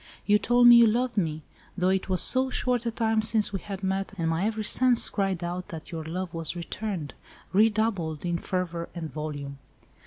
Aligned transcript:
You 0.25 0.39
told 0.39 0.65
me 0.65 0.77
you 0.77 0.87
loved 0.87 1.15
me—though 1.15 1.89
it 1.89 2.09
was 2.09 2.23
so 2.23 2.49
short 2.49 2.87
a 2.87 2.89
time 2.91 3.21
since 3.21 3.53
we 3.53 3.59
had 3.59 3.83
met, 3.83 4.13
and 4.17 4.31
my 4.31 4.45
every 4.45 4.63
sense 4.63 5.07
cried 5.09 5.43
out 5.43 5.67
that 5.67 5.91
your 5.91 6.03
love 6.03 6.33
was 6.33 6.55
returned—redoubled 6.55 8.25
in 8.25 8.39
fervour 8.39 8.89
and 8.95 9.13
volume." 9.13 9.59